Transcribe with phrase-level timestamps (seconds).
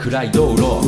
[0.00, 0.80] 暗い道路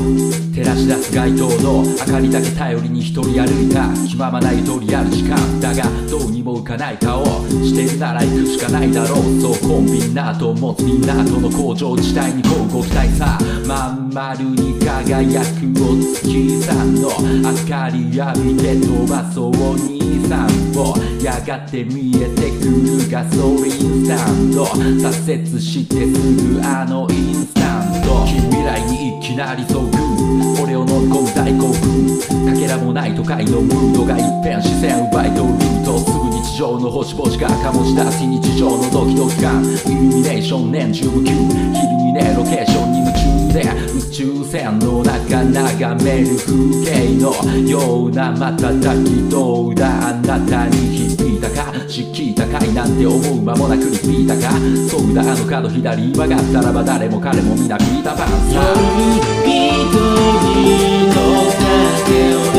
[0.54, 27.81] 照らし出す街灯の明かりだけ頼りに一人歩いた気ままなゆとりある時間だがどうにも浮かない顔してるなら行くしかないだろうそうコンビナートを持つみんなとの工場地帯にこうご期待さまん丸に輝くお月さんの明かり浴びて飛ばそうお兄さんをやがて見えてくるガソリンスタンド左折してすぐあのインスタント
[28.26, 41.32] 近未来にいきなり遭遇俺を飲み込む大興奮かけらもない都会のムードが一変視線奪い取るルートすぐ日常の星々が醸し出す非日常のドキドキ感イルミネーション年中無休。
[41.32, 43.22] 日々にねロケーションに夢中
[43.54, 43.92] で。
[43.96, 46.52] 宇宙船の中眺める風
[46.84, 47.32] 景の
[47.68, 50.08] ような瞬きどうだ。
[50.08, 51.72] あなたに響いたか。
[51.88, 54.52] 敷居高いなんて思う間もなくリピータか。
[54.88, 58.34] そうだあの角左曲がったらば誰も彼も皆ピーターパンさ
[59.44, 61.14] 一人の
[61.52, 62.51] 竹俺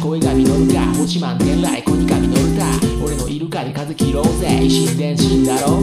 [0.00, 2.64] 恋が実るか星満点来子にか実るか
[3.04, 4.60] 俺のイルカで風切ろうぜ。
[4.62, 5.78] 一心伝心だろ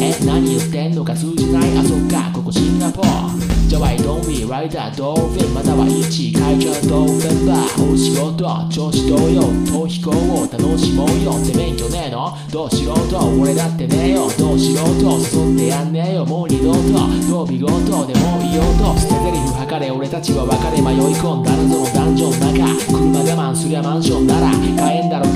[0.00, 1.78] え何言ってんのか通じない。
[1.78, 3.40] あそっかここシンガポー。
[3.40, 11.38] ルじゃあ Why don't we ride a dolphin または一会長ドーフェンバーお仕事調子同様逃避行を楽しもうよ。
[11.38, 12.34] って免許ねえの？
[12.50, 13.30] どうしろと？
[13.38, 14.26] 俺だってねえよ。
[14.34, 15.22] どうしろと？
[15.22, 16.26] 誘ってやんねえよ。
[16.26, 16.82] もう二度と。
[17.30, 17.70] どう見事？
[18.10, 18.98] でもいようと。
[18.98, 21.54] 捨て台詞吐かれ俺たちは別れ迷い込んだ。
[21.54, 24.50] 謎のダンジョンの中車我慢すりゃマンションなら。
[24.50, 25.30] 買えんだろ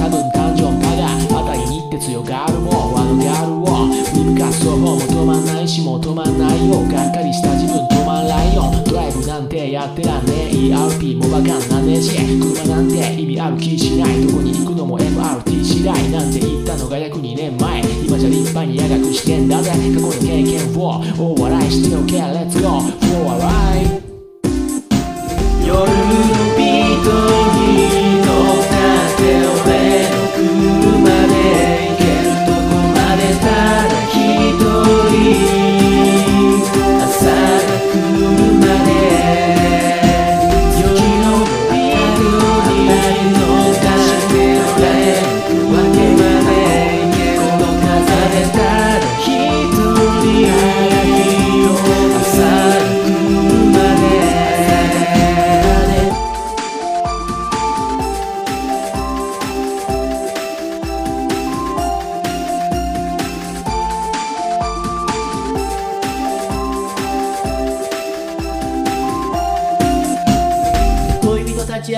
[9.74, 10.54] やってらんねえ。
[10.54, 14.24] ERP もバカんなねえし車なんて意味ある気しない。
[14.24, 16.10] どこに行くのも MRT 次第。
[16.12, 17.80] なんて言ったのが約2年前。
[18.06, 19.70] 今じゃ立派に長くしてんだぜ。
[19.70, 21.02] 過去の経験を。
[21.18, 22.20] 大笑いしておけ。
[22.22, 24.00] Let's go for a ride
[25.66, 26.23] 夜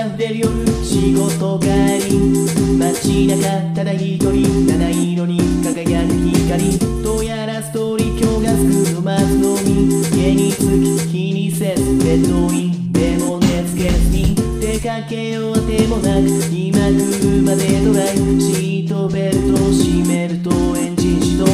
[0.07, 21.45] 人たち溢れる夜仕事帰り街中ただ一人七色に輝く光どうやらストーリー今日がすくの待つのみ家に着き気にせずベッドインでも寝つけずに出かけようあてもなく今車でドライブシートベルト閉めるとエンジン始動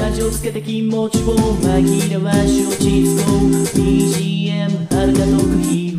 [0.00, 5.89] ラジオつけて気持ちを紛らわし落ち着こう BGM 遥か遠く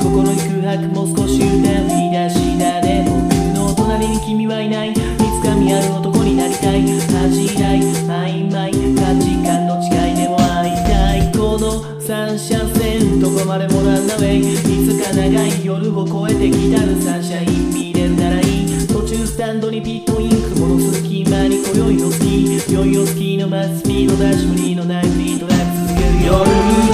[0.00, 3.20] 心に空白も少し歌振り出したで僕
[3.54, 5.02] の隣に君はいないいつ
[5.44, 14.56] か見合う男になりたい恥じない曖昧価値観の違いでも会いたいこの三車線どこまでもランナウェイい
[14.88, 26.89] つか長い夜を越えてきたるサンシャイン見れるならいい途中スタンドにピットイン雲の隙間に今宵のスキー酔いをスキーのマスピードダッシュ無理のないフリードライブ続ける夜